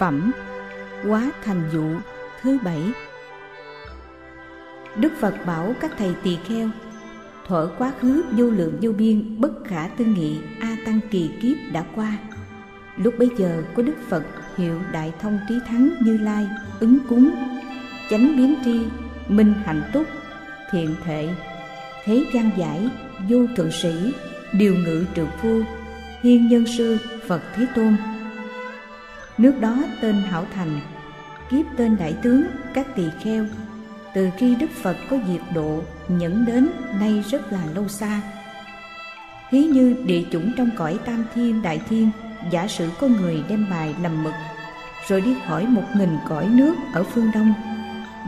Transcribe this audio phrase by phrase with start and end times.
[0.00, 0.32] Phẩm
[1.08, 1.84] Quá Thành Dụ
[2.42, 2.82] thứ bảy.
[4.96, 6.68] Đức Phật bảo các thầy tỳ kheo
[7.46, 11.56] Thuở quá khứ vô lượng vô biên bất khả tư nghị A Tăng kỳ kiếp
[11.72, 12.18] đã qua.
[12.96, 14.22] Lúc bấy giờ có Đức Phật
[14.56, 16.48] hiệu Đại Thông Trí Thắng Như Lai
[16.80, 17.30] ứng cúng
[18.10, 18.80] Chánh biến tri,
[19.28, 20.06] minh hạnh túc,
[20.70, 21.28] thiện thệ
[22.04, 22.88] Thế gian giải,
[23.28, 24.12] vô thượng sĩ,
[24.52, 25.60] điều ngự trượng phu
[26.22, 26.98] Hiên Nhân Sư
[27.28, 27.96] Phật Thế Tôn.
[29.40, 30.80] Nước đó tên Hảo Thành,
[31.50, 33.46] Kiếp tên Đại Tướng các tỳ kheo.
[34.14, 36.68] Từ khi Đức Phật có diệt độ, nhẫn đến
[37.00, 38.20] nay rất là lâu xa.
[39.50, 42.10] Thí như địa chủng trong cõi Tam Thiên, Đại Thiên,
[42.50, 44.34] Giả sử có người đem bài làm mực,
[45.08, 47.54] Rồi đi khỏi một nghìn cõi nước ở phương Đông,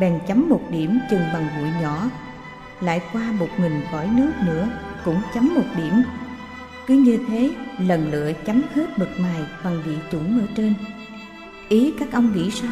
[0.00, 2.10] Bèn chấm một điểm chừng bằng bụi nhỏ,
[2.80, 4.68] Lại qua một nghìn cõi nước nữa
[5.04, 6.02] cũng chấm một điểm.
[6.86, 10.74] Cứ như thế, lần lượt chấm hết mực mài bằng vị chủng ở trên
[11.72, 12.70] ý các ông nghĩ sao?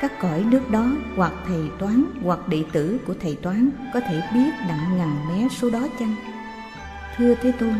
[0.00, 4.22] Các cõi nước đó hoặc thầy toán hoặc đệ tử của thầy toán có thể
[4.34, 6.14] biết đặng ngàn mé số đó chăng?
[7.16, 7.74] Thưa thế tôn,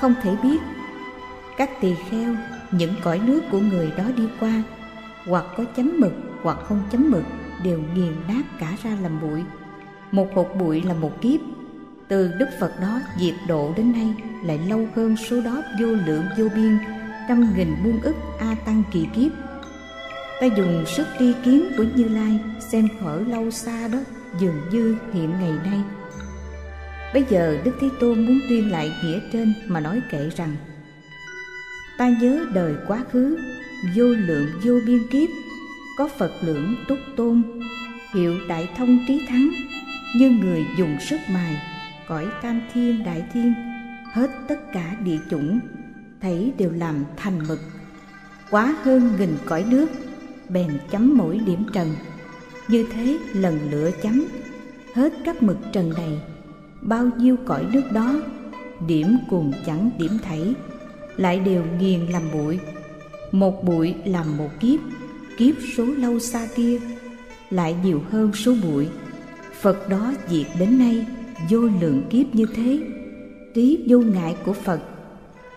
[0.00, 0.58] không thể biết.
[1.56, 2.34] Các tỳ kheo,
[2.70, 4.62] những cõi nước của người đó đi qua,
[5.26, 7.24] hoặc có chấm mực hoặc không chấm mực,
[7.64, 9.42] đều nghiền nát cả ra làm bụi.
[10.12, 11.40] Một hột bụi là một kiếp.
[12.08, 16.24] Từ đức phật đó diệt độ đến nay, lại lâu hơn số đó vô lượng
[16.38, 16.78] vô biên,
[17.28, 19.32] trăm nghìn muôn ức a tăng kỳ kiếp
[20.40, 23.98] ta dùng sức tri kiến của như lai, xem khở lâu xa đó
[24.40, 25.80] dường như hiện ngày nay.
[27.14, 30.56] Bây giờ đức thế tôn muốn tuyên lại nghĩa trên mà nói kệ rằng,
[31.98, 33.38] ta nhớ đời quá khứ,
[33.96, 35.28] vô lượng vô biên kiếp,
[35.98, 37.42] có phật lượng túc tôn,
[38.14, 39.50] hiệu đại thông trí thắng,
[40.16, 41.62] như người dùng sức mài,
[42.08, 43.54] cõi tam thiên đại thiên,
[44.12, 45.60] hết tất cả địa chủng,
[46.20, 47.60] thấy đều làm thành mực,
[48.50, 49.86] quá hơn nghìn cõi nước
[50.48, 51.88] bèn chấm mỗi điểm trần.
[52.68, 54.24] Như thế lần lửa chấm,
[54.94, 56.20] hết các mực trần này,
[56.80, 58.22] bao nhiêu cõi nước đó,
[58.86, 60.54] điểm cùng chẳng điểm thảy
[61.16, 62.58] lại đều nghiền làm bụi.
[63.32, 64.80] Một bụi làm một kiếp
[65.38, 66.78] kiếp số lâu xa kia,
[67.50, 68.88] lại nhiều hơn số bụi.
[69.60, 71.06] Phật đó diệt đến nay,
[71.50, 72.80] vô lượng kiếp như thế,
[73.54, 74.80] trí vô ngại của phật.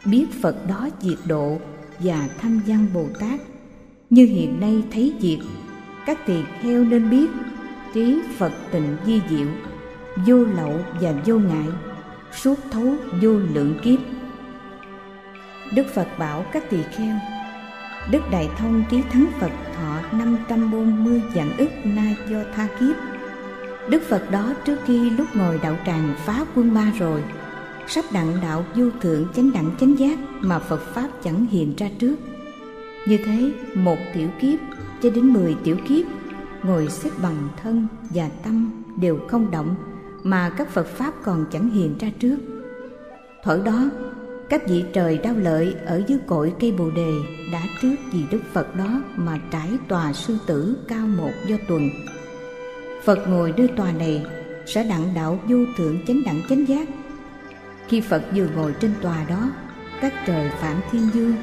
[0.06, 1.58] Biết phật đó diệt độ
[2.00, 3.40] và thăm văn bồ tát
[4.09, 5.40] như hiện nay thấy diệt
[6.06, 7.28] các tỳ kheo nên biết
[7.94, 9.47] trí phật tịnh di diệu,
[10.25, 11.68] vô lậu và vô ngại,
[12.31, 14.00] suốt thấu vô lượng kiếp.
[15.75, 17.16] Đức phật bảo các tỳ kheo,
[18.12, 22.38] đức đại thông trí thắng phật thọ năm trăm bốn mươi vạn ức na do
[22.56, 22.96] tha kiếp.
[23.90, 27.23] Đức Phật đó trước khi lúc ngồi đạo tràng phá quân ma rồi,
[27.88, 31.90] Sắp đặng đạo vô thượng chánh đẳng chánh giác Mà Phật Pháp chẳng hiện ra
[32.00, 32.16] trước.
[33.07, 34.59] Như thế, một tiểu kiếp
[35.01, 36.06] cho đến mười tiểu kiếp,
[36.63, 39.75] Ngồi xếp bằng thân và tâm đều không động
[40.23, 42.38] Mà các Phật Pháp còn chẳng hiện ra trước.
[43.44, 43.90] Thuở đó,
[44.50, 47.12] các vị trời đau lợi ở dưới cội cây bồ đề
[47.51, 51.90] đã trước vì Đức Phật đó mà trải tòa sư tử cao một do tuần.
[53.03, 54.25] Phật ngồi nơi tòa này
[54.66, 56.88] sẽ đặng đạo vô thượng chánh đẳng chánh giác.
[57.88, 59.50] Khi Phật vừa ngồi trên tòa đó,
[60.01, 61.34] các trời phạm thiên dương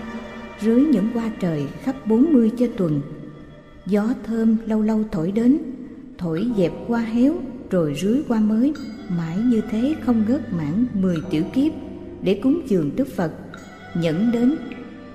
[0.61, 3.01] rưới những hoa trời khắp bốn mươi cho tuần.
[3.87, 5.59] Gió thơm lâu lâu thổi đến,
[6.19, 7.35] thổi dẹp qua héo
[7.71, 8.73] rồi rưới qua mới,
[9.09, 11.73] mãi như thế không ngớt mãn mười tiểu kiếp
[12.23, 13.33] để cúng dường Đức Phật.
[13.95, 14.57] Nhẫn đến,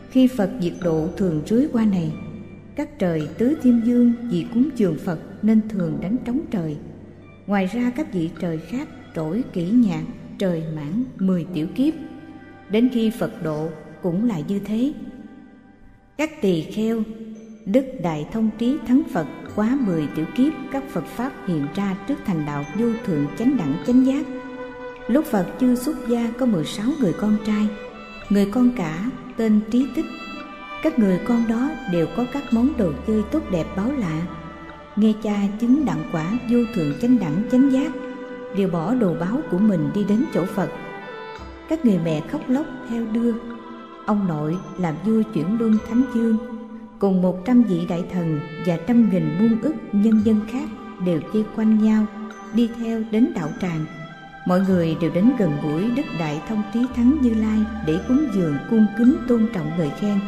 [0.09, 2.13] khi Phật diệt độ thường rưới qua này,
[2.75, 6.77] các trời tứ thiên dương vì cúng dường Phật nên thường đánh trống trời.
[7.47, 10.03] Ngoài ra các vị trời khác trỗi kỹ nhạc
[10.37, 11.93] trời mãn mười tiểu kiếp.
[12.71, 13.69] Đến khi phật độ
[14.01, 14.93] cũng là như thế
[16.19, 17.03] các tỳ kheo,
[17.65, 19.25] đức đại thông trí thắng phật
[19.55, 23.57] quá mười tiểu kiếp các phật pháp hiện ra trước thành đạo vô thượng chánh
[23.57, 24.25] đẳng chánh giác.
[25.07, 27.67] Lúc phật chưa xuất gia có mười sáu người con trai,
[28.29, 29.05] người con cả
[29.37, 30.05] tên trí tích.
[30.83, 34.21] Các người con đó đều có các món đồ chơi tốt đẹp báo lạ.
[34.95, 37.91] Nghe cha chứng đặng quả vô thượng chánh đẳng chánh giác,
[38.57, 40.69] đều bỏ đồ báo của mình đi đến chỗ phật.
[41.69, 43.33] Các người mẹ khóc lóc theo đưa
[44.09, 46.37] ông nội làm vua chuyển luân thánh dương
[46.99, 50.69] cùng một trăm vị đại thần và trăm nghìn muôn ức nhân dân khác
[51.05, 52.05] đều chia quanh nhau,
[52.53, 53.85] đi theo đến đạo tràng.
[54.45, 58.27] Mọi người đều đến gần gũi đức đại thông trí thắng như lai để cúng
[58.33, 60.19] dường, cung kính tôn trọng lời khen.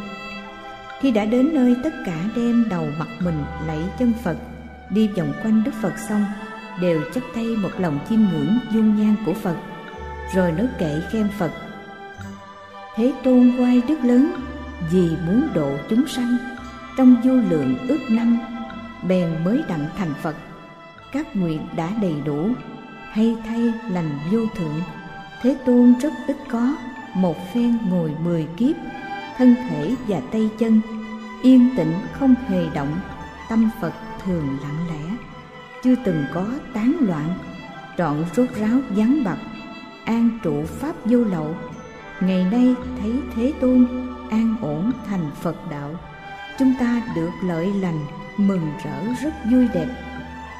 [1.00, 4.36] Khi đã đến nơi tất cả đem đầu mặt mình lạy chân phật,
[4.90, 6.24] đi vòng quanh đức phật xong,
[6.80, 9.56] đều chắp tay một lòng chiêm ngưỡng dung nhan của phật.
[10.34, 11.50] Rồi nói kệ khen phật
[12.96, 14.32] thế tôn quay đức lớn,
[14.90, 16.36] vì muốn độ chúng sanh,
[16.96, 18.38] trong vô lượng ước năm,
[19.08, 20.36] bèn mới đặng thành phật.
[21.12, 22.48] Các nguyện đã đầy đủ,
[23.10, 24.80] hay thay lành vô thượng.
[25.42, 26.76] Thế tôn rất ít có,
[27.14, 28.76] một phen ngồi mười kiếp,
[29.36, 30.80] thân thể và tay chân,
[31.42, 33.00] yên tĩnh không hề động,
[33.48, 33.92] tâm phật
[34.24, 35.16] thường lặng lẽ.
[35.82, 37.28] Chưa từng có tán loạn,
[37.98, 39.38] trọn rốt ráo vắng bặt
[40.04, 41.56] an trụ pháp vô lậu
[42.26, 43.86] ngày nay thấy thế tôn
[44.30, 45.94] an ổn thành phật đạo,
[46.58, 47.98] chúng ta được lợi lành,
[48.36, 49.88] mừng rỡ rất vui đẹp.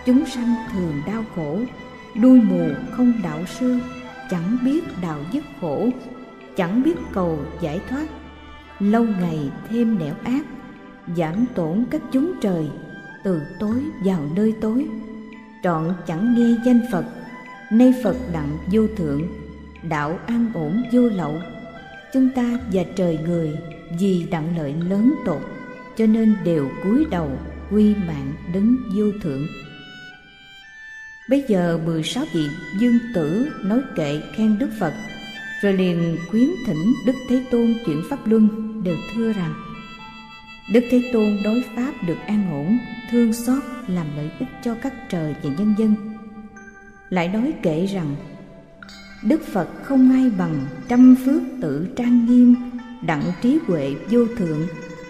[0.07, 1.59] Chúng sanh thường đau khổ
[2.15, 3.79] đuôi mù không đạo sư,
[4.31, 5.89] chẳng biết đạo dứt khổ,
[6.57, 8.07] chẳng biết cầu giải thoát.
[8.79, 10.43] Lâu ngày thêm nẻo ác,
[11.17, 12.71] giảm tổn các chúng trời,
[13.25, 14.87] từ tối vào nơi tối.
[15.63, 17.05] Trọn chẳng nghe danh phật,
[17.73, 19.23] nay phật đặng vô thượng
[19.89, 21.43] đạo an ổn vô lậu.
[22.13, 23.59] Chúng ta và trời người
[23.99, 25.43] vì đặng lợi lớn tột,
[25.97, 27.39] cho nên đều cúi đầu
[27.71, 29.47] quy mạng đứng vô thượng.
[31.29, 32.49] Bây giờ 16 vị
[32.81, 34.95] dương tử nói kệ khen đức phật,
[35.63, 38.49] rồi liền khuyến thỉnh đức thế tôn chuyển pháp luân,
[38.85, 39.55] đều thưa rằng,
[40.73, 42.79] đức thế tôn đối pháp được an ổn,
[43.11, 45.95] thương xót làm lợi ích cho các trời và nhân dân.
[47.11, 48.17] Lại nói kệ rằng
[49.23, 52.55] đức phật không ai bằng trăm phước tự trang nghiêm
[53.07, 54.67] đặng trí huệ vô thượng,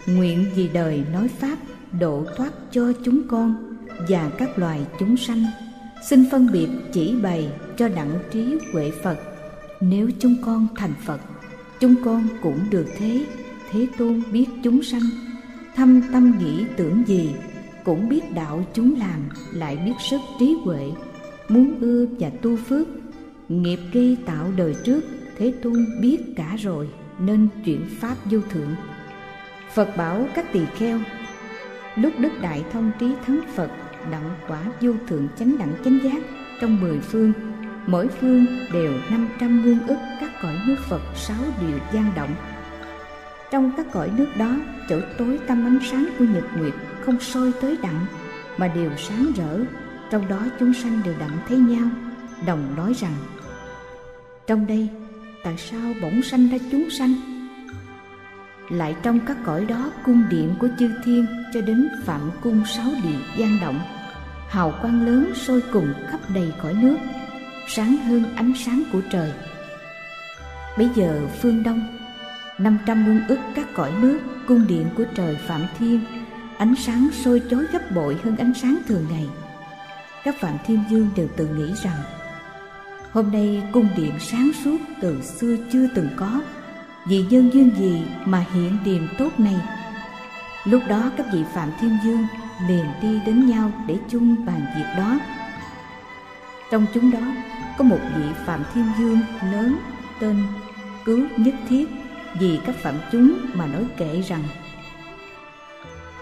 [0.06, 1.58] nguyện vì đời nói pháp
[2.00, 3.76] độ thoát cho chúng con
[4.08, 5.44] và các loài chúng sanh.
[6.08, 9.18] Xin phân biệt chỉ bày cho đặng trí huệ phật.
[9.80, 11.20] Nếu chúng con thành phật,
[11.80, 13.26] chúng con cũng được thế.
[13.70, 15.02] Thế tôn biết chúng sanh,
[15.76, 17.34] thâm tâm nghĩ tưởng gì,
[17.84, 19.20] cũng biết đạo chúng làm,
[19.52, 20.90] lại biết sức trí huệ,
[21.48, 22.86] muốn ưa và tu phước
[23.48, 25.00] nghiệp gây tạo đời trước,
[25.38, 28.74] thế tôn biết cả rồi, nên chuyển pháp vô thượng.
[29.74, 31.00] Phật bảo các tỳ kheo,
[31.96, 33.70] lúc đức đại thông trí thắng phật
[34.10, 36.22] đặng quả vô thượng chánh đẳng chánh giác
[36.60, 37.32] trong mười phương,
[37.86, 42.34] mỗi phương đều năm trăm muôn ức các cõi nước phật sáu điều gian động.
[43.50, 44.56] Trong các cõi nước đó,
[44.88, 48.06] chỗ tối tâm ánh sáng của nhật nguyệt không soi tới đặng,
[48.58, 49.64] mà đều sáng rỡ,
[50.10, 51.88] trong đó chúng sanh đều đặng thấy nhau
[52.46, 53.14] đồng nói rằng,
[54.46, 54.88] trong đây,
[55.44, 57.14] tại sao bỗng sanh ra chúng sanh?
[58.70, 62.90] Lại trong các cõi đó cung điện của chư thiên cho đến phạm cung sáu
[63.02, 63.80] địa gian động,
[64.48, 66.96] hào quang lớn sôi cùng khắp đầy cõi nước,
[67.68, 69.32] sáng hơn ánh sáng của trời.
[70.78, 71.98] Bây giờ phương đông,
[72.58, 76.00] năm trăm muôn ức các cõi nước cung điện của trời phạm thiên,
[76.58, 79.28] ánh sáng sôi chói gấp bội hơn ánh sáng thường ngày.
[80.24, 81.96] Các phạm thiên dương đều tự nghĩ rằng
[83.12, 86.40] hôm nay cung điện sáng suốt từ xưa chưa từng có.
[87.06, 89.56] Vì nhân duyên gì mà hiện điềm tốt này?
[90.64, 92.26] Lúc đó các vị phạm thiên dương
[92.68, 95.18] liền đi đến nhau để chung bàn việc đó.
[96.70, 97.34] Trong chúng đó,
[97.78, 99.18] có một vị phạm thiên dương
[99.52, 99.76] lớn
[100.20, 100.42] tên
[101.04, 101.88] cứu nhất thiết,
[102.40, 104.42] vì các phạm chúng mà nói kể rằng,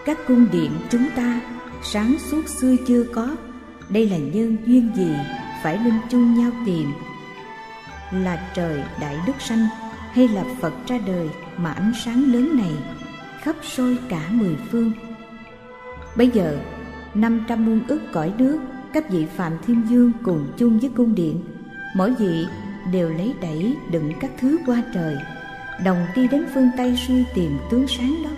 [0.05, 1.41] các cung điện chúng ta
[1.83, 3.35] sáng suốt xưa chưa có,
[3.89, 5.15] đây là nhân duyên gì
[5.63, 6.93] phải lên chung nhau tìm
[8.11, 9.67] là trời đại đức sanh
[10.13, 12.73] hay là phật ra đời mà ánh sáng lớn này
[13.41, 14.91] khắp sôi cả mười phương?
[16.17, 16.57] Bây giờ,
[17.13, 18.59] năm trăm muôn ức cõi nước,
[18.93, 21.43] các vị phạm thiên dương cùng chung với cung điện,
[21.95, 22.45] mỗi vị
[22.91, 25.17] đều lấy đẩy đựng các thứ qua trời,
[25.85, 28.29] đồng đi đến phương tây suy tìm tướng sáng đó.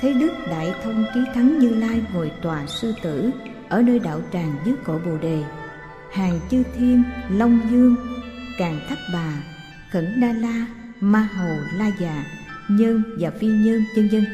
[0.00, 3.30] Thấy đức đại thông trí thắng như lai ngồi tòa sư tử
[3.68, 5.42] ở nơi đạo tràng dưới cội bồ đề
[6.12, 7.96] hàng chư thiên long dương
[8.58, 9.32] càng thách bà
[9.90, 10.66] khẩn đa la
[11.00, 12.24] ma hầu la già
[12.68, 14.24] nhân và phi nhân chân dân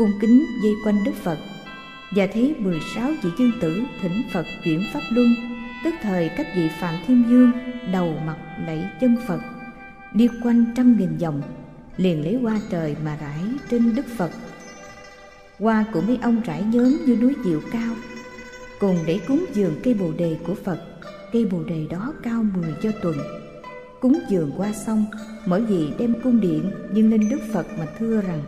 [0.00, 1.38] cung kính dây quanh đức phật.
[2.16, 5.34] Và thấy 16 vị dương tử thỉnh Phật chuyển pháp luân,
[5.84, 7.52] tức thời các vị Phạm Thiên Dương
[7.92, 8.36] đầu mặt
[8.66, 9.40] lạy chân Phật,
[10.12, 11.42] đi quanh trăm nghìn vòng,
[11.96, 13.40] liền lấy hoa trời mà rải
[13.70, 14.30] trên Đức Phật.
[15.58, 17.94] Hoa của mấy ông rải nhóm như núi diệu cao,
[18.80, 20.80] cùng để cúng dường cây bồ đề của Phật,
[21.32, 23.16] cây bồ đề đó cao mười do tuần.
[24.00, 25.04] Cúng dường qua xong,
[25.46, 28.42] mỗi vị đem cung điện dâng lên Đức Phật mà thưa rằng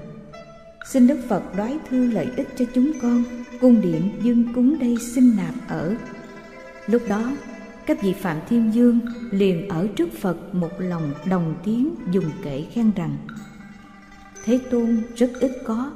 [0.86, 3.24] Xin Đức Phật đoái thư lợi ích cho chúng con
[3.60, 5.94] Cung điện dâng cúng đây xin nạp ở
[6.86, 7.32] Lúc đó
[7.86, 12.64] các vị Phạm Thiên Dương liền ở trước Phật một lòng đồng tiếng dùng kệ
[12.72, 13.16] khen rằng
[14.44, 15.90] Thế Tôn rất ít có,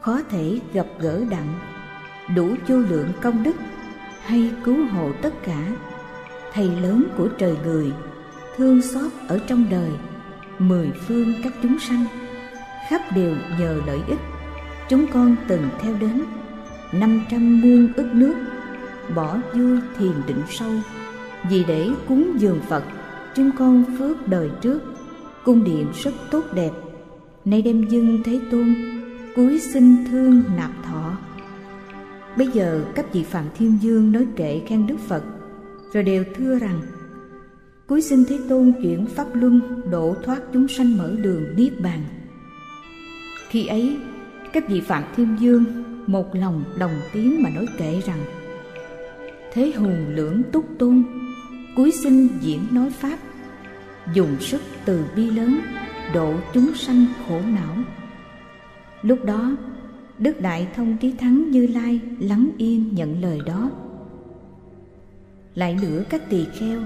[0.00, 1.54] khó thể gặp gỡ đặng,
[2.36, 3.56] đủ vô lượng công đức
[4.22, 5.72] hay cứu hộ tất cả.
[6.54, 7.92] Thầy lớn của trời người,
[8.56, 9.90] thương xót ở trong đời,
[10.58, 12.04] mười phương các chúng sanh.
[12.88, 14.18] Khắp đều nhờ lợi ích
[14.88, 16.22] chúng con từng theo đến.
[16.92, 18.34] Năm trăm muôn ức nước
[19.14, 20.70] bỏ vui thiền định sâu.
[21.50, 22.84] Vì để cúng dường phật
[23.34, 24.80] chúng con phước đời trước
[25.44, 26.70] cung điện rất tốt đẹp.
[27.44, 28.74] Nay đem dưng thế tôn
[29.36, 31.16] cúi xin thương nạp thọ.
[32.36, 35.22] Bây giờ các vị phạm thiên dương nói kệ khen đức phật
[35.92, 36.80] rồi đều thưa rằng,
[37.86, 42.00] cuối sinh thế tôn chuyển pháp luân độ thoát chúng sanh mở đường niết bàn.
[43.48, 43.96] Khi ấy,
[44.52, 45.64] các vị phạm thiên dương
[46.06, 48.24] một lòng đồng tiếng mà nói kệ rằng,
[49.52, 51.02] thế hùng lưỡng túc tôn,
[51.76, 53.18] cuối sinh diễn nói pháp,
[54.14, 55.60] dùng sức từ bi lớn
[56.14, 57.76] độ chúng sanh khổ não.
[59.02, 59.56] Lúc đó,
[60.18, 63.70] đức đại thông trí thắng như lai lắng yên nhận lời đó
[65.54, 66.80] lại nữa các tỳ kheo.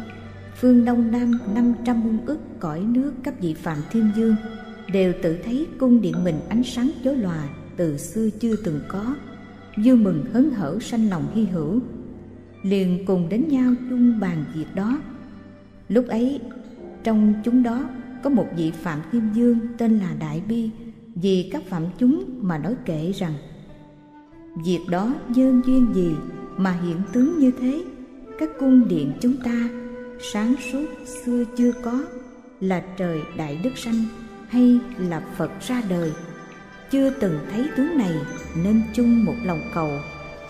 [0.56, 4.36] Phương đông nam năm trăm muôn ức cõi nước các vị phạm thiên dương
[4.92, 9.16] đều tự thấy cung điện mình ánh sáng chói lòa từ xưa chưa từng có
[9.84, 11.80] vui mừng hớn hở sanh lòng hy hữu.
[12.62, 14.98] Liền cùng đến nhau chung bàn việc đó.
[15.88, 16.40] Lúc ấy,
[17.04, 17.88] trong chúng đó
[18.22, 20.70] có một vị phạm thiên dương tên là đại bi,
[21.14, 23.32] vì các phạm chúng mà nói kệ rằng,
[24.64, 26.10] việc đó nhân duyên gì
[26.56, 27.84] mà hiện tướng như thế?
[28.38, 29.68] Các cung điện chúng ta.
[30.32, 32.04] Sáng suốt xưa chưa có
[32.60, 34.04] là trời đại đức sanh
[34.48, 36.12] hay là phật ra đời.
[36.90, 38.12] Chưa từng thấy tướng này
[38.64, 39.90] nên chung một lòng cầu,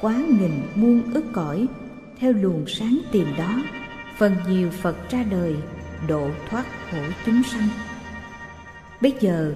[0.01, 1.67] quá nghìn muôn ức cõi.
[2.19, 3.63] Theo luồng sáng tìm đó,
[4.19, 5.57] phần nhiều phật ra đời,
[6.09, 7.69] độ thoát khổ chúng sanh.
[9.01, 9.55] Bây giờ,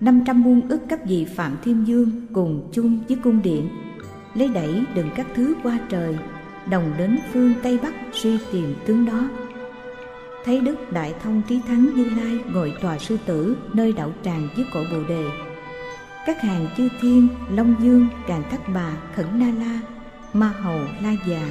[0.00, 3.68] năm trăm muôn ức các vị phạm thiên dương cùng chung với cung điện.
[4.34, 6.16] Lấy đẩy đừng các thứ qua trời
[6.70, 9.28] đồng đến phương tây bắc suy tìm tướng đó
[10.44, 14.48] thấy đức đại thông trí thắng như lai ngồi tòa sư tử nơi đạo tràng
[14.56, 15.24] dưới cổ bồ đề
[16.26, 19.80] các hàng chư thiên long dương càn thất bà khẩn na la
[20.32, 21.42] ma hầu la già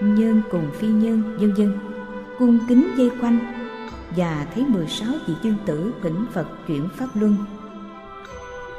[0.00, 1.78] nhân cùng phi nhân vân vân
[2.38, 3.38] cung kính dây quanh
[4.16, 7.36] và thấy 16 vị dương tử thỉnh Phật chuyển pháp luân.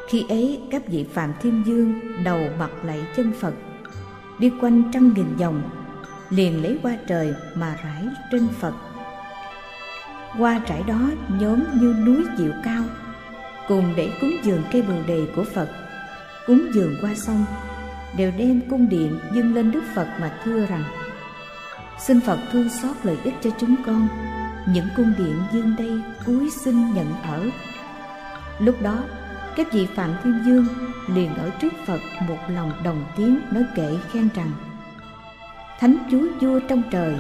[0.08, 3.54] Khi ấy các vị Phạm Thiên Dương đầu mặt lạy chân Phật,
[4.40, 5.62] đi quanh trăm nghìn vòng,
[6.30, 8.74] liền lấy qua trời mà rải trên Phật.
[10.38, 12.84] Qua trải đó nhóm như núi chịu cao,
[13.68, 15.70] cùng để cúng dường cây bồ đề của Phật,
[16.48, 17.46] cúng dường qua sông,
[18.18, 20.84] đều đem cung điện dâng lên Đức Phật mà thưa rằng
[22.00, 24.08] Xin Phật thương xót lợi ích cho chúng con.
[24.74, 27.50] Những cung điện dương đây cúi xin nhận ở.
[28.60, 29.04] Lúc đó
[29.58, 30.66] các vị phạm thiên dương
[31.08, 34.52] liền ở trước phật một lòng đồng tiếng nói kệ khen rằng,
[35.80, 37.16] thánh chúa vua trong trời,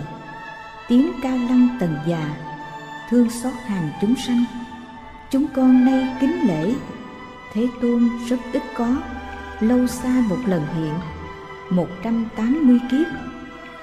[0.87, 2.35] tiếng ca lăng tần già,
[3.09, 4.43] thương xót hàng chúng sanh.
[5.29, 6.73] Chúng con nay kính lễ,
[7.53, 8.97] thế tôn rất ít có,
[9.59, 10.93] lâu xa một lần hiện,
[11.69, 13.07] một trăm tám mươi kiếp,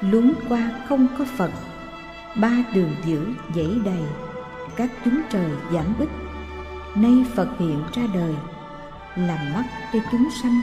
[0.01, 1.51] luống qua không có phật.
[2.37, 4.03] Ba đường giữ dãy đầy,
[4.77, 6.24] các chúng trời giảm bích
[6.95, 8.35] nay phật hiện ra đời,
[9.17, 10.61] làm mắt cho chúng sanh,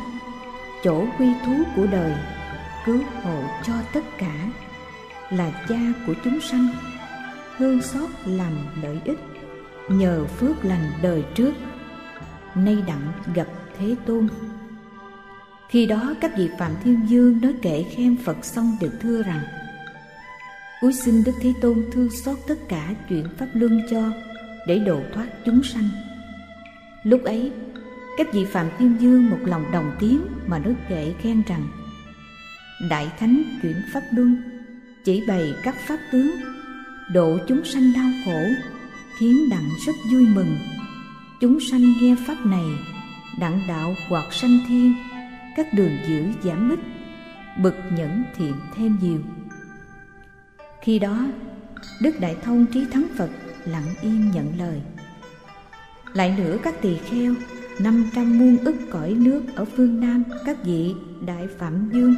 [0.83, 2.13] chỗ quy thú của đời,
[2.85, 4.33] cứu hộ cho tất cả,
[5.29, 6.67] là cha của chúng sanh,
[7.57, 9.19] hương xót làm lợi ích,
[9.89, 11.53] nhờ phước lành đời trước,
[12.55, 13.47] nay đặng gặp
[13.77, 14.27] thế tôn.
[15.69, 19.41] Khi đó các vị phạm thiên dương nói kệ khen phật xong được thưa rằng
[20.81, 24.01] cúi xin đức thế tôn thương xót tất cả chuyện pháp luân cho
[24.67, 25.89] để độ thoát chúng sanh
[27.03, 27.51] lúc ấy,
[28.17, 31.67] các vị phạm thiên dương một lòng đồng tiếng mà nói kệ khen rằng,
[32.89, 34.41] đại thánh chuyển pháp luân,
[35.03, 36.31] chỉ bày các pháp tướng,
[37.13, 38.41] độ chúng sanh đau khổ,
[39.17, 40.58] khiến đặng rất vui mừng.
[41.41, 42.65] Chúng sanh nghe pháp này,
[43.39, 44.96] đặng đạo hoặc sanh thiên,
[45.55, 46.79] các đường giữ giảm bích,
[47.63, 49.20] bực nhẫn thiện thêm nhiều.
[50.81, 51.27] Khi đó,
[52.01, 53.29] đức đại thông trí thắng phật
[53.65, 54.81] lặng im nhận lời
[56.13, 57.34] lại nữa các tỳ kheo,
[57.80, 60.94] năm trăm muôn ức cõi nước ở phương nam, các vị
[61.25, 62.15] đại phạm dương,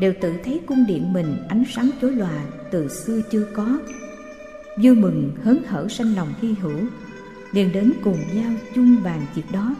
[0.00, 3.78] đều tự thấy cung điện mình ánh sáng chói lòa từ xưa chưa có.
[4.82, 6.80] Vui mừng, hớn hở sanh lòng hy hữu,
[7.52, 9.74] liền đến cùng nhau chung bàn việc đó.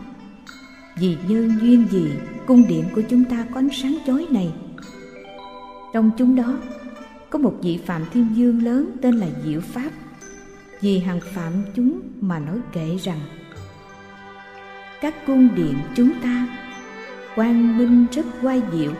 [0.99, 2.11] Vì nhân duyên gì,
[2.47, 4.53] cung điện của chúng ta có ánh sáng chói này?
[5.93, 6.59] Trong chúng đó,
[7.31, 9.91] có một vị phạm thiên dương lớn tên là diệu pháp.
[10.81, 13.21] Vì hàng phạm chúng mà nói kệ rằng
[15.01, 16.47] các cung điện chúng ta,
[17.35, 18.93] quang minh rất oai diệu.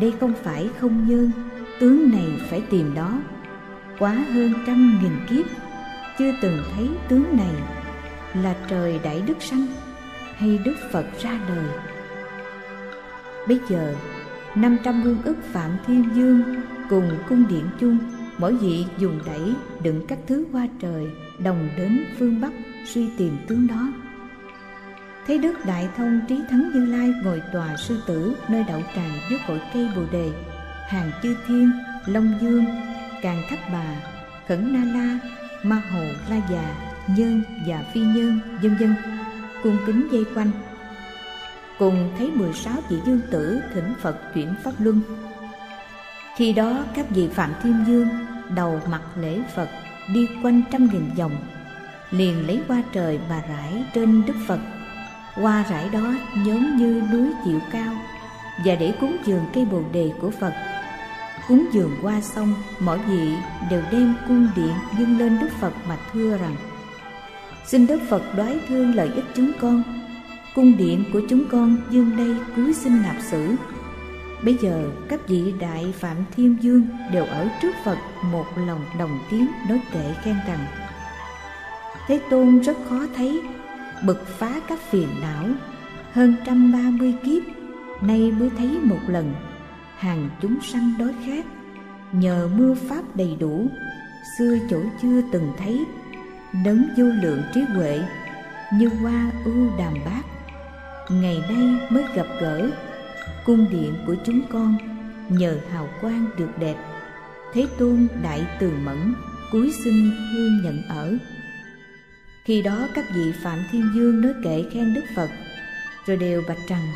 [0.00, 1.30] Đây không phải không nhân
[1.80, 3.18] tướng này phải tìm đó.
[3.98, 5.46] Quá hơn trăm nghìn kiếp,
[6.18, 7.54] chưa từng thấy tướng này
[8.42, 9.66] là trời đại đức sanh
[10.36, 11.66] hay đức phật ra đời.
[13.48, 13.94] Bây giờ,
[14.54, 16.42] năm trăm hương ức phạm thiên dương
[16.90, 17.98] cùng cung điện chung,
[18.38, 22.52] mỗi vị dùng đẩy đựng các thứ hoa trời, đồng đến phương bắc
[22.86, 23.92] suy tìm tướng đó
[25.28, 29.12] thấy đức đại thông trí thắng như lai ngồi tòa sư tử nơi đậu tràng
[29.30, 30.30] dưới cội cây bồ đề
[30.88, 31.70] hàng chư thiên
[32.06, 32.64] long dương
[33.22, 33.86] càng thất bà
[34.48, 35.18] khẩn na la
[35.62, 36.74] ma hồ la già
[37.16, 38.94] nhân và phi nhân vân vân
[39.62, 40.50] cung kính dây quanh
[41.78, 45.00] cùng thấy 16 vị dương tử thỉnh Phật chuyển pháp luân.
[46.36, 48.08] Khi đó các vị Phạm Thiên Dương
[48.54, 49.68] đầu mặt lễ Phật
[50.14, 51.36] đi quanh trăm nghìn vòng,
[52.10, 54.58] liền lấy hoa trời bà rải trên Đức Phật.
[55.40, 56.14] Hoa rải đó
[56.46, 57.92] giống như núi chịu cao
[58.64, 60.52] và để cúng dường cây bồ đề của Phật.
[61.48, 63.34] Cúng dường qua xong, mỗi vị
[63.70, 66.56] đều đem cung điện dâng lên Đức Phật mà thưa rằng
[67.66, 69.82] Xin Đức Phật đoái thương lợi ích chúng con
[70.54, 73.56] cung điện của chúng con dương đây cúi xin nạp sử
[74.42, 79.18] bây giờ các vị đại phạm thiên dương đều ở trước phật một lòng đồng
[79.30, 80.66] tiếng nói kệ khen rằng
[82.06, 83.42] thế tôn rất khó thấy
[84.02, 85.44] bực phá các phiền não.
[86.12, 87.42] Hơn trăm ba mươi kiếp,
[88.02, 89.34] nay mới thấy một lần,
[89.96, 91.44] hàng chúng sanh đói khát,
[92.12, 93.66] nhờ mưa pháp đầy đủ.
[94.38, 95.84] Xưa chỗ chưa từng thấy,
[96.64, 98.00] đấng vô lượng trí huệ,
[98.74, 100.22] như hoa ưu đàm bát.
[101.10, 102.70] Ngày nay mới gặp gỡ,
[103.44, 104.76] cung điện của chúng con
[105.28, 106.76] nhờ hào quang được đẹp.
[107.52, 109.14] Thế tôn đại từ mẫn,
[109.52, 111.18] cúi xin hương nhận ở
[112.48, 115.30] khi đó các vị phạm thiên dương nói kệ khen đức phật,
[116.06, 116.92] rồi đều bạch rằng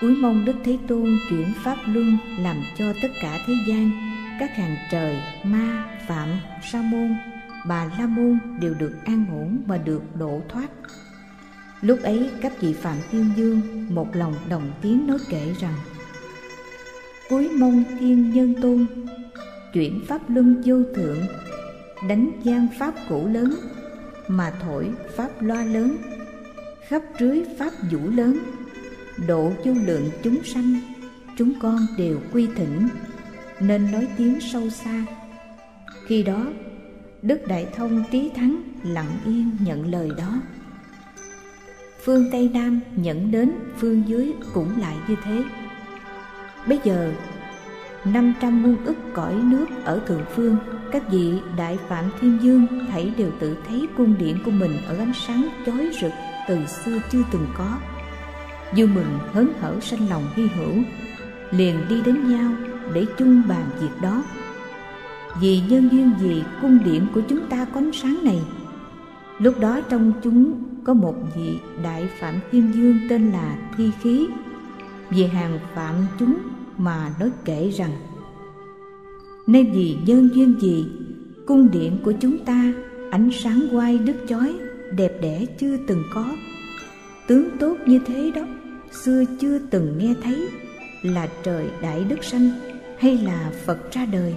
[0.00, 3.90] cuối mong đức thế tôn chuyển pháp luân làm cho tất cả thế gian,
[4.40, 6.28] các hàng trời, ma, phạm,
[6.72, 7.16] sa môn,
[7.66, 10.68] bà la môn đều được an ổn và được độ thoát.
[11.80, 15.74] Lúc ấy các vị Phạm Thiên Dương một lòng đồng tiếng nói kể rằng
[17.28, 18.86] Cuối mong thiên nhân tôn
[19.72, 21.18] Chuyển pháp luân vô thượng,
[22.08, 23.54] Đánh gian pháp cũ lớn
[24.28, 25.96] mà thổi pháp loa lớn
[26.88, 28.38] Khắp rưới pháp vũ lớn.
[29.28, 30.80] Độ vô lượng chúng sanh
[31.36, 32.88] Chúng con đều quy thỉnh
[33.60, 35.04] Nên nói tiếng sâu xa.
[36.06, 36.46] Khi đó
[37.22, 40.40] Đức Đại Thông trí thắng lặng yên nhận lời đó.
[42.04, 45.42] Phương Tây Nam nhận đến phương dưới cũng lại như thế.
[46.66, 47.12] Bây giờ,
[48.04, 50.56] năm trăm muôn ức cõi nước ở thượng phương,
[50.92, 54.98] các vị đại phạm thiên dương thảy đều tự thấy cung điện của mình ở
[54.98, 56.12] ánh sáng chói rực
[56.48, 57.78] từ xưa chưa từng có.
[58.76, 60.74] Vui mừng hớn hở sanh lòng hy hữu,
[61.50, 62.50] liền đi đến nhau
[62.92, 64.24] để chung bàn việc đó.
[65.40, 68.40] Vì nhân duyên gì cung điện của chúng ta có ánh sáng này?
[69.38, 70.52] Lúc đó trong chúng
[70.84, 74.28] có một vị đại phạm thiên dương tên là thi khí
[75.10, 76.38] về hàng phạm chúng
[76.78, 77.90] mà nói kể rằng
[79.48, 80.86] nên vì nhân duyên gì,
[81.46, 82.72] cung điện của chúng ta
[83.10, 84.54] ánh sáng quay đứt chói,
[84.96, 86.36] đẹp đẽ chưa từng có.
[87.26, 88.42] Tướng tốt như thế đó,
[88.92, 90.48] xưa chưa từng nghe thấy
[91.02, 92.50] là trời đại đức sanh
[92.98, 94.34] hay là phật ra đời.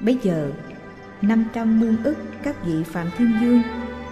[0.00, 0.52] Bây giờ,
[1.22, 3.62] năm trăm muôn ức các vị phạm thiên dương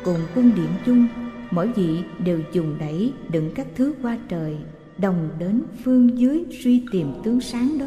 [0.04, 1.06] cùng cung điện chung,
[1.50, 4.56] mỗi vị đều dùng đẩy đựng các thứ qua trời,
[4.98, 7.86] đồng đến phương dưới suy tìm tướng sáng đó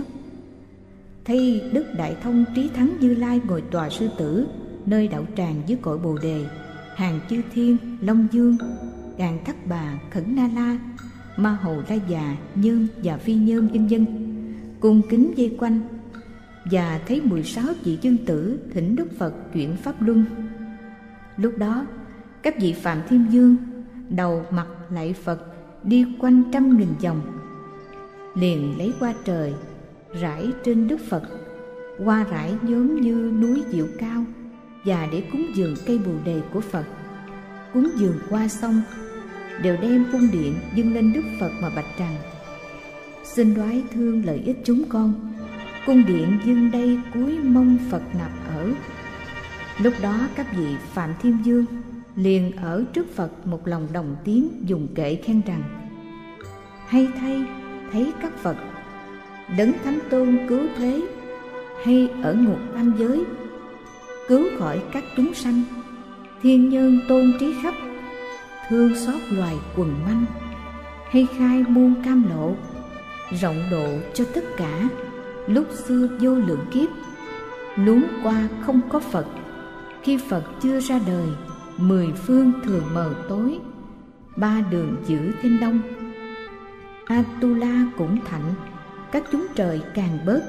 [1.27, 4.47] thay đức đại thông trí thắng như lai ngồi tòa sư tử,
[4.85, 6.45] nơi đạo tràng dưới cội bồ đề,
[6.95, 8.57] hàng chư thiên, long dương,
[9.17, 10.77] đàn thất bà, khẩn na la,
[11.37, 14.05] ma hồ la già, nhơn và phi nhơn vân vân.
[14.79, 15.79] Cung kính dây quanh
[16.71, 20.25] và thấy mười sáu vị dương tử thỉnh đức phật chuyển pháp luân.
[21.37, 21.85] Lúc đó,
[22.43, 23.55] các vị phạm thiên dương
[24.09, 25.45] đầu mặt lạy phật
[25.83, 27.21] đi quanh trăm nghìn vòng
[28.35, 29.53] liền lấy qua trời
[30.21, 31.23] rải trên đức phật
[32.05, 34.23] hoa rải nhóm như núi diệu cao
[34.85, 36.85] và để cúng dường cây bồ đề của phật.
[37.73, 38.81] Cúng dường qua xong
[39.61, 42.15] đều đem cung điện dâng lên đức phật mà bạch rằng
[43.23, 45.33] xin đoái thương lợi ích chúng con.
[45.85, 48.71] Cung điện dâng đây cuối mong phật nạp ở.
[49.81, 51.65] Lúc đó các vị phạm thiên dương
[52.15, 55.63] liền ở trước Phật một lòng đồng tiếng dùng kệ khen rằng,
[56.87, 57.43] hay thay,
[57.91, 58.57] thấy các Phật
[59.57, 61.01] đấng thánh tôn cứu thế
[61.83, 63.23] hay ở ngục tam giới,
[64.27, 65.63] cứu khỏi các chúng sanh.
[66.41, 67.73] Thiên nhân tôn trí khắp,
[68.69, 70.25] thương xót loài quần manh
[71.11, 72.55] hay khai muôn cam lộ,
[73.41, 74.89] rộng độ cho tất cả.
[75.47, 76.89] Lúc xưa vô lượng kiếp,
[77.75, 79.25] luống qua không có phật.
[80.03, 81.27] Khi phật chưa ra đời,
[81.77, 83.59] mười phương thường mờ tối,
[84.35, 85.79] ba đường giữ thêm đông.
[87.05, 88.53] Atula cũng thạnh
[89.11, 90.41] các chúng trời càng bớt.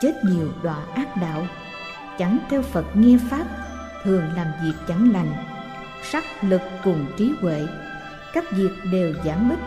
[0.00, 1.46] Chết nhiều đọa ác đạo,
[2.18, 3.44] chẳng theo phật nghe pháp,
[4.04, 5.32] thường làm việc chẳng lành,
[6.02, 7.66] sắc lực cùng trí huệ,
[8.32, 9.58] các việc đều giảm bích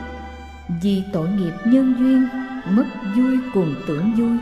[0.82, 2.28] vì tội nghiệp nhân duyên,
[2.66, 4.38] mất vui cùng tưởng vui,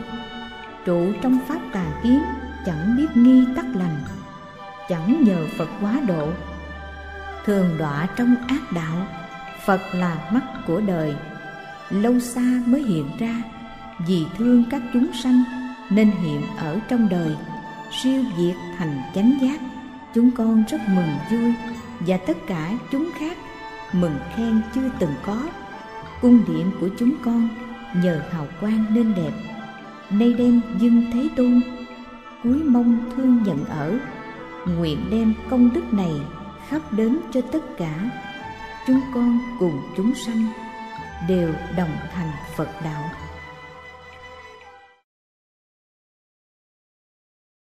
[0.84, 2.20] trụ trong pháp tà kiến,
[2.66, 3.96] chẳng biết nghi tắc lành,
[4.88, 6.28] chẳng nhờ phật quá độ.
[7.44, 9.06] Thường đọa trong ác đạo,
[9.64, 11.14] phật là mắt của đời,
[11.90, 13.42] lâu xa mới hiện ra
[14.06, 15.42] vì thương các chúng sanh
[15.90, 17.36] nên hiện ở trong đời,
[18.02, 19.60] siêu diệt thành chánh giác.
[20.14, 21.54] Chúng con rất mừng vui
[22.00, 23.36] và tất cả chúng khác
[23.92, 25.42] mừng khen chưa từng có.
[26.20, 27.48] Cung điện của chúng con
[28.02, 29.32] nhờ hào quang nên đẹp,
[30.10, 31.60] nay đem dưng thế tôn.
[32.42, 33.98] Cuối mong thương nhận ở,
[34.66, 36.12] nguyện đem công đức này
[36.68, 38.10] khắp đến cho tất cả.
[38.86, 40.46] Chúng con cùng chúng sanh
[41.28, 43.10] đều đồng thành phật đạo.